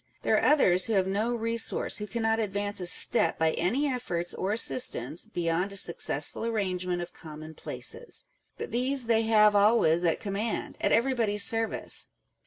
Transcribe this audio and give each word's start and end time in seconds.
There 0.23 0.35
are 0.35 0.51
others 0.51 0.85
who 0.85 0.93
have 0.93 1.05
no 1.05 1.35
resource, 1.35 1.97
who 1.97 2.07
cannot 2.07 2.39
advance 2.39 2.79
a 2.79 2.87
step 2.87 3.37
by 3.37 3.51
any 3.51 3.85
efforts 3.85 4.33
or 4.33 4.51
assistance, 4.51 5.27
beyond 5.27 5.71
a 5.71 5.75
successful 5.75 6.43
arrange 6.43 6.87
ment 6.87 7.03
of 7.03 7.13
commonplaces: 7.13 8.25
but 8.57 8.71
these 8.71 9.05
they 9.05 9.21
have 9.21 9.55
always 9.55 10.03
at 10.03 10.19
command, 10.19 10.75
at 10.81 10.91
everybody's 10.91 11.45
service. 11.45 12.07